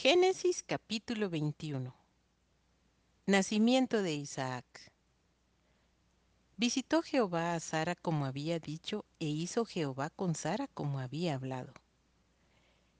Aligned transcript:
Génesis 0.00 0.62
capítulo 0.62 1.28
21 1.28 1.92
Nacimiento 3.26 4.00
de 4.00 4.14
Isaac 4.14 4.92
Visitó 6.56 7.02
Jehová 7.02 7.54
a 7.54 7.58
Sara 7.58 7.96
como 7.96 8.24
había 8.24 8.60
dicho, 8.60 9.04
e 9.18 9.26
hizo 9.26 9.64
Jehová 9.64 10.10
con 10.10 10.36
Sara 10.36 10.68
como 10.68 11.00
había 11.00 11.34
hablado. 11.34 11.74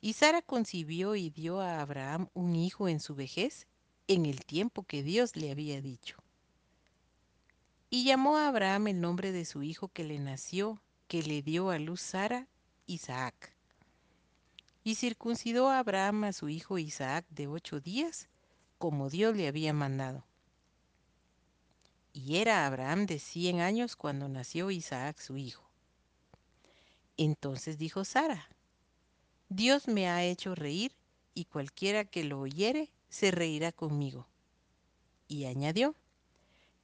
Y 0.00 0.14
Sara 0.14 0.40
concibió 0.40 1.16
y 1.16 1.28
dio 1.28 1.60
a 1.60 1.82
Abraham 1.82 2.30
un 2.32 2.56
hijo 2.56 2.88
en 2.88 3.00
su 3.00 3.14
vejez, 3.14 3.66
en 4.08 4.24
el 4.24 4.46
tiempo 4.46 4.82
que 4.82 5.02
Dios 5.02 5.36
le 5.36 5.50
había 5.50 5.82
dicho. 5.82 6.16
Y 7.90 8.04
llamó 8.04 8.38
a 8.38 8.48
Abraham 8.48 8.86
el 8.86 9.02
nombre 9.02 9.32
de 9.32 9.44
su 9.44 9.62
hijo 9.62 9.88
que 9.88 10.04
le 10.04 10.18
nació, 10.18 10.80
que 11.08 11.22
le 11.22 11.42
dio 11.42 11.68
a 11.68 11.78
luz 11.78 12.00
Sara, 12.00 12.48
Isaac. 12.86 13.55
Y 14.86 14.94
circuncidó 14.94 15.68
a 15.68 15.80
Abraham 15.80 16.22
a 16.22 16.32
su 16.32 16.48
hijo 16.48 16.78
Isaac 16.78 17.26
de 17.30 17.48
ocho 17.48 17.80
días, 17.80 18.28
como 18.78 19.10
Dios 19.10 19.34
le 19.34 19.48
había 19.48 19.72
mandado. 19.72 20.24
Y 22.12 22.36
era 22.36 22.64
Abraham 22.66 23.06
de 23.06 23.18
cien 23.18 23.58
años 23.58 23.96
cuando 23.96 24.28
nació 24.28 24.70
Isaac 24.70 25.18
su 25.18 25.38
hijo. 25.38 25.68
Entonces 27.16 27.78
dijo 27.78 28.04
Sara, 28.04 28.48
Dios 29.48 29.88
me 29.88 30.08
ha 30.08 30.22
hecho 30.22 30.54
reír, 30.54 30.92
y 31.34 31.46
cualquiera 31.46 32.04
que 32.04 32.22
lo 32.22 32.38
oyere 32.38 32.92
se 33.08 33.32
reirá 33.32 33.72
conmigo. 33.72 34.28
Y 35.26 35.46
añadió, 35.46 35.96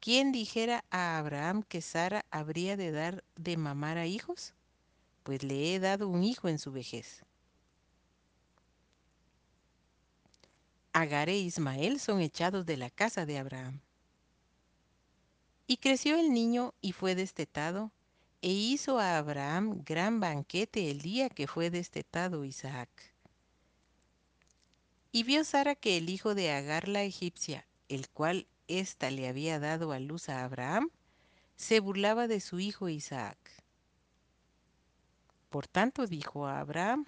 ¿quién 0.00 0.32
dijera 0.32 0.86
a 0.88 1.18
Abraham 1.18 1.64
que 1.64 1.82
Sara 1.82 2.24
habría 2.30 2.78
de 2.78 2.92
dar 2.92 3.24
de 3.36 3.58
mamar 3.58 3.98
a 3.98 4.06
hijos? 4.06 4.54
Pues 5.22 5.42
le 5.42 5.74
he 5.74 5.80
dado 5.80 6.08
un 6.08 6.24
hijo 6.24 6.48
en 6.48 6.58
su 6.58 6.72
vejez. 6.72 7.26
Agar 10.92 11.28
e 11.28 11.38
Ismael 11.38 12.00
son 12.00 12.20
echados 12.20 12.66
de 12.66 12.76
la 12.76 12.90
casa 12.90 13.24
de 13.24 13.38
Abraham. 13.38 13.80
Y 15.66 15.76
creció 15.76 16.18
el 16.18 16.32
niño 16.32 16.74
y 16.80 16.92
fue 16.92 17.14
destetado, 17.14 17.92
e 18.42 18.48
hizo 18.48 18.98
a 18.98 19.18
Abraham 19.18 19.82
gran 19.84 20.18
banquete 20.18 20.90
el 20.90 21.00
día 21.00 21.28
que 21.28 21.46
fue 21.46 21.70
destetado 21.70 22.44
Isaac. 22.44 22.88
Y 25.12 25.22
vio 25.22 25.44
Sara 25.44 25.74
que 25.74 25.96
el 25.96 26.08
hijo 26.08 26.34
de 26.34 26.50
Agar 26.50 26.88
la 26.88 27.02
egipcia, 27.02 27.66
el 27.88 28.08
cual 28.08 28.46
ésta 28.66 29.10
le 29.10 29.28
había 29.28 29.60
dado 29.60 29.92
a 29.92 30.00
luz 30.00 30.28
a 30.28 30.44
Abraham, 30.44 30.90
se 31.56 31.78
burlaba 31.78 32.26
de 32.26 32.40
su 32.40 32.58
hijo 32.58 32.88
Isaac. 32.88 33.38
Por 35.50 35.66
tanto 35.66 36.06
dijo 36.06 36.46
a 36.46 36.60
Abraham, 36.60 37.06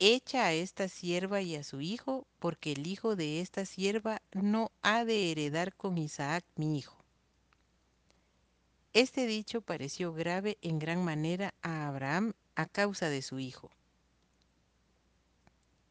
Echa 0.00 0.46
a 0.46 0.52
esta 0.52 0.88
sierva 0.88 1.42
y 1.42 1.56
a 1.56 1.64
su 1.64 1.80
hijo, 1.80 2.24
porque 2.38 2.72
el 2.72 2.86
hijo 2.86 3.16
de 3.16 3.40
esta 3.40 3.66
sierva 3.66 4.22
no 4.32 4.70
ha 4.80 5.04
de 5.04 5.32
heredar 5.32 5.74
con 5.74 5.98
Isaac 5.98 6.44
mi 6.54 6.78
hijo. 6.78 6.96
Este 8.92 9.26
dicho 9.26 9.60
pareció 9.60 10.12
grave 10.12 10.56
en 10.62 10.78
gran 10.78 11.04
manera 11.04 11.52
a 11.62 11.88
Abraham 11.88 12.32
a 12.54 12.66
causa 12.66 13.10
de 13.10 13.22
su 13.22 13.40
hijo. 13.40 13.70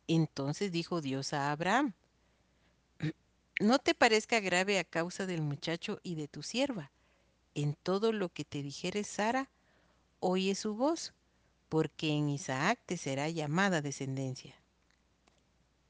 Entonces 0.08 0.71
dijo 0.71 1.02
Dios 1.02 1.33
a 1.33 1.52
Abraham, 1.52 1.94
no 3.59 3.80
te 3.80 3.94
parezca 3.94 4.39
grave 4.39 4.80
a 4.80 4.86
causa 4.86 5.25
del 5.25 5.42
muchacho 5.42 5.99
y 6.02 6.16
de 6.16 6.30
tu 6.30 6.44
sierva. 6.44 6.92
En 7.55 7.75
todo 7.75 8.14
lo 8.14 8.30
que 8.30 8.45
te 8.45 8.64
dijere 8.64 9.03
Sara, 9.03 9.49
oye 10.19 10.55
su 10.55 10.75
voz, 10.75 11.14
porque 11.70 12.10
en 12.10 12.30
Isaac 12.30 12.80
te 12.86 12.98
será 12.98 13.30
llamada 13.30 13.82
descendencia. 13.82 14.56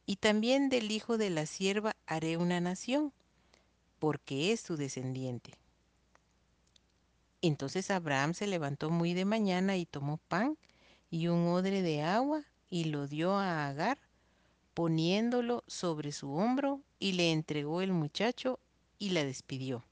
Y 0.05 0.17
también 0.17 0.69
del 0.69 0.91
hijo 0.91 1.17
de 1.17 1.29
la 1.29 1.45
sierva 1.45 1.95
haré 2.05 2.37
una 2.37 2.61
nación, 2.61 3.13
porque 3.99 4.51
es 4.51 4.63
tu 4.63 4.77
descendiente. 4.77 5.53
Entonces 7.41 7.91
Abraham 7.91 8.33
se 8.33 8.47
levantó 8.47 8.89
muy 8.89 9.13
de 9.13 9.25
mañana 9.25 9.77
y 9.77 9.85
tomó 9.85 10.17
pan 10.17 10.57
y 11.09 11.27
un 11.27 11.47
odre 11.47 11.81
de 11.81 12.01
agua 12.01 12.43
y 12.69 12.85
lo 12.85 13.07
dio 13.07 13.35
a 13.35 13.67
Agar, 13.67 13.99
poniéndolo 14.73 15.63
sobre 15.67 16.11
su 16.11 16.33
hombro 16.33 16.81
y 16.99 17.13
le 17.13 17.31
entregó 17.31 17.81
el 17.81 17.93
muchacho 17.93 18.59
y 18.99 19.11
la 19.11 19.23
despidió. 19.23 19.83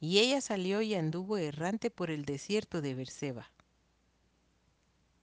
Y 0.00 0.18
ella 0.18 0.40
salió 0.40 0.82
y 0.82 0.94
anduvo 0.94 1.38
errante 1.38 1.90
por 1.90 2.10
el 2.10 2.24
desierto 2.24 2.82
de 2.82 2.94
Berseba. 2.94 3.50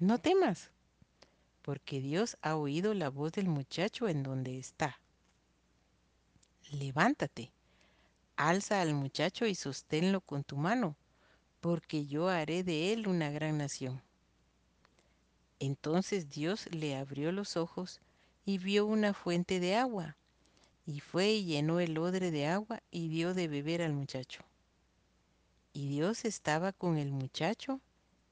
No 0.00 0.18
temas, 0.18 0.70
porque 1.62 2.00
Dios 2.00 2.36
ha 2.40 2.54
oído 2.54 2.94
la 2.94 3.10
voz 3.10 3.32
del 3.32 3.48
muchacho 3.48 4.08
en 4.08 4.22
donde 4.22 4.56
está. 4.56 5.00
Levántate, 6.70 7.50
alza 8.36 8.80
al 8.80 8.94
muchacho 8.94 9.44
y 9.44 9.56
sosténlo 9.56 10.20
con 10.20 10.44
tu 10.44 10.56
mano, 10.56 10.94
porque 11.60 12.06
yo 12.06 12.28
haré 12.28 12.62
de 12.62 12.92
él 12.92 13.08
una 13.08 13.30
gran 13.30 13.58
nación. 13.58 14.00
Entonces 15.58 16.30
Dios 16.30 16.68
le 16.70 16.94
abrió 16.94 17.32
los 17.32 17.56
ojos 17.56 18.00
y 18.44 18.58
vio 18.58 18.86
una 18.86 19.14
fuente 19.14 19.58
de 19.58 19.74
agua, 19.74 20.16
y 20.86 21.00
fue 21.00 21.32
y 21.32 21.44
llenó 21.44 21.80
el 21.80 21.98
odre 21.98 22.30
de 22.30 22.46
agua 22.46 22.84
y 22.92 23.08
dio 23.08 23.34
de 23.34 23.48
beber 23.48 23.82
al 23.82 23.94
muchacho. 23.94 24.44
Y 25.72 25.88
Dios 25.88 26.24
estaba 26.24 26.72
con 26.72 26.98
el 26.98 27.10
muchacho, 27.10 27.80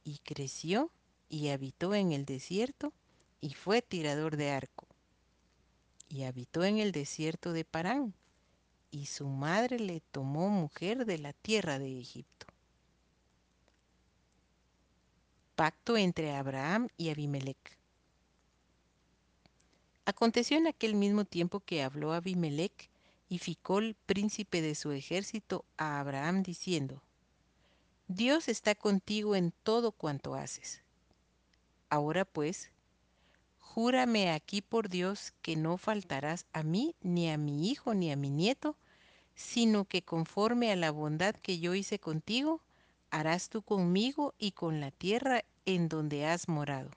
y 0.04 0.18
creció 0.18 0.92
y 1.28 1.48
habitó 1.48 1.94
en 1.94 2.12
el 2.12 2.24
desierto, 2.24 2.92
y 3.40 3.54
fue 3.54 3.82
tirador 3.82 4.36
de 4.36 4.50
arco. 4.50 4.86
Y 6.08 6.24
habitó 6.24 6.64
en 6.64 6.78
el 6.78 6.92
desierto 6.92 7.52
de 7.52 7.64
Parán, 7.64 8.14
y 8.90 9.06
su 9.06 9.28
madre 9.28 9.78
le 9.78 10.00
tomó 10.00 10.48
mujer 10.48 11.04
de 11.04 11.18
la 11.18 11.32
tierra 11.32 11.78
de 11.78 12.00
Egipto. 12.00 12.46
Pacto 15.54 15.96
entre 15.96 16.34
Abraham 16.34 16.88
y 16.96 17.10
Abimelech. 17.10 17.78
Aconteció 20.04 20.56
en 20.56 20.66
aquel 20.66 20.94
mismo 20.94 21.24
tiempo 21.24 21.60
que 21.60 21.82
habló 21.82 22.12
Abimelech 22.12 22.88
y 23.28 23.38
Ficol, 23.38 23.96
príncipe 24.06 24.62
de 24.62 24.74
su 24.74 24.92
ejército, 24.92 25.64
a 25.76 25.98
Abraham 25.98 26.42
diciendo, 26.42 27.02
Dios 28.06 28.48
está 28.48 28.76
contigo 28.76 29.34
en 29.34 29.52
todo 29.64 29.90
cuanto 29.90 30.36
haces. 30.36 30.85
Ahora 31.88 32.24
pues, 32.24 32.72
júrame 33.58 34.30
aquí 34.30 34.62
por 34.62 34.88
Dios 34.88 35.32
que 35.42 35.54
no 35.56 35.76
faltarás 35.76 36.46
a 36.52 36.62
mí, 36.62 36.94
ni 37.00 37.30
a 37.30 37.38
mi 37.38 37.70
hijo, 37.70 37.94
ni 37.94 38.10
a 38.10 38.16
mi 38.16 38.30
nieto, 38.30 38.76
sino 39.34 39.84
que 39.84 40.02
conforme 40.02 40.72
a 40.72 40.76
la 40.76 40.90
bondad 40.90 41.34
que 41.36 41.58
yo 41.58 41.74
hice 41.74 41.98
contigo, 41.98 42.62
harás 43.10 43.48
tú 43.48 43.62
conmigo 43.62 44.34
y 44.38 44.52
con 44.52 44.80
la 44.80 44.90
tierra 44.90 45.44
en 45.64 45.88
donde 45.88 46.26
has 46.26 46.48
morado. 46.48 46.90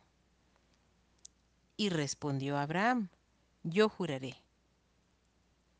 Y 1.77 1.89
respondió 1.89 2.57
Abraham, 2.57 3.09
yo 3.63 3.89
juraré. 3.89 4.35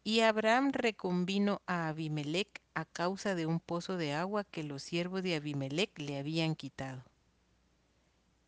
Y 0.04 0.22
Abraham 0.22 0.72
reconvino 0.72 1.62
a 1.66 1.90
Abimelech 1.90 2.62
a 2.74 2.86
causa 2.86 3.36
de 3.36 3.46
un 3.46 3.60
pozo 3.60 3.98
de 3.98 4.14
agua 4.14 4.44
que 4.44 4.64
los 4.64 4.84
siervos 4.84 5.24
de 5.24 5.36
Abimelech 5.36 5.98
le 6.00 6.18
habían 6.18 6.56
quitado. 6.56 7.04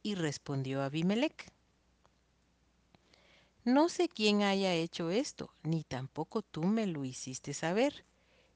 Y 0.03 0.15
respondió 0.15 0.81
Abimelech, 0.81 1.51
no 3.63 3.89
sé 3.89 4.09
quién 4.09 4.41
haya 4.41 4.73
hecho 4.73 5.11
esto, 5.11 5.53
ni 5.61 5.83
tampoco 5.83 6.41
tú 6.41 6.63
me 6.63 6.87
lo 6.87 7.05
hiciste 7.05 7.53
saber, 7.53 8.05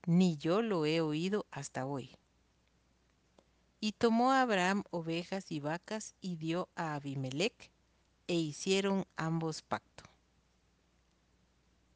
ni 0.08 0.36
yo 0.38 0.64
lo 0.64 0.88
he 0.88 1.02
oído 1.02 1.46
hasta 1.52 1.86
hoy. 1.86 2.18
Y 3.80 3.92
tomó 3.92 4.32
Abraham 4.32 4.84
ovejas 4.90 5.52
y 5.52 5.60
vacas 5.60 6.16
y 6.22 6.38
dio 6.38 6.70
a 6.76 6.96
Abimelech, 6.96 7.70
e 8.28 8.34
hicieron 8.34 9.06
ambos 9.16 9.62
pacto. 9.62 10.04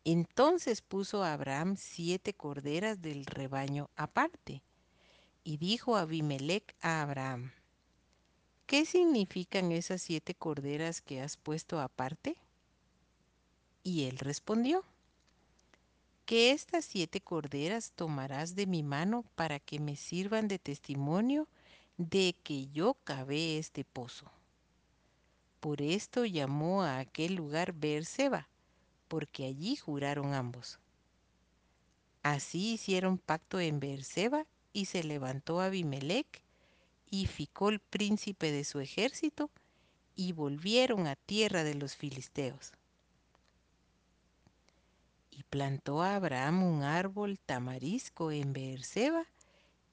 Entonces 0.06 0.84
puso 0.84 1.24
Abraham 1.24 1.78
siete 1.78 2.36
corderas 2.36 3.01
del 3.01 3.25
rebaño 3.25 3.90
aparte, 3.96 4.62
y 5.44 5.57
dijo 5.57 5.98
Abimelech 5.98 6.75
a 6.81 7.01
Abraham, 7.01 7.51
¿qué 8.69 8.86
significan 8.86 9.71
esas 9.71 10.00
siete 10.04 10.36
corderas 10.36 11.01
que 11.01 11.21
has 11.21 11.38
puesto 11.38 11.80
aparte? 11.80 12.36
Y 13.81 14.04
él 14.04 14.19
respondió, 14.19 14.86
que 16.27 16.51
estas 16.51 16.86
siete 16.86 17.19
corderas 17.19 17.94
tomarás 17.94 18.54
de 18.54 18.68
mi 18.68 18.83
mano 18.83 19.25
para 19.33 19.60
que 19.60 19.80
me 19.80 19.95
sirvan 19.95 20.48
de 20.48 20.60
testimonio 20.60 21.48
de 21.98 22.36
que 22.44 22.68
yo 22.68 22.94
cavé 23.04 23.57
este 23.57 23.83
pozo. 23.86 24.31
Por 25.60 25.81
esto 25.81 26.25
llamó 26.25 26.83
a 26.83 27.00
aquel 27.00 27.33
lugar 27.33 27.74
Beerseba, 27.74 28.50
porque 29.07 29.48
allí 29.48 29.77
juraron 29.77 30.36
ambos. 30.36 30.77
Así 32.22 32.74
hicieron 32.74 33.18
pacto 33.18 33.60
en 33.60 33.80
Beerseba 33.80 34.45
y 34.74 34.86
se 34.86 35.04
levantó 35.04 35.60
Abimelech 35.60 36.44
y 37.09 37.25
Ficol 37.27 37.79
príncipe 37.79 38.51
de 38.51 38.63
su 38.63 38.79
ejército 38.79 39.50
y 40.15 40.33
volvieron 40.33 41.07
a 41.07 41.15
tierra 41.15 41.63
de 41.63 41.75
los 41.75 41.95
filisteos. 41.95 42.71
Y 45.31 45.44
plantó 45.44 46.01
a 46.01 46.15
Abraham 46.15 46.63
un 46.63 46.83
árbol 46.83 47.39
tamarisco 47.39 48.31
en 48.31 48.51
Beerseba 48.53 49.25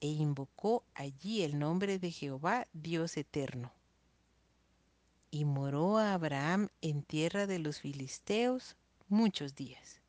e 0.01 0.07
invocó 0.07 0.83
allí 0.93 1.43
el 1.43 1.57
nombre 1.57 1.99
de 1.99 2.11
Jehová, 2.11 2.67
Dios 2.73 3.17
eterno. 3.17 3.71
Y 5.31 5.45
moró 5.45 5.97
a 5.97 6.13
Abraham 6.13 6.69
en 6.81 7.03
tierra 7.03 7.47
de 7.47 7.59
los 7.59 7.79
filisteos 7.79 8.75
muchos 9.07 9.55
días. 9.55 10.01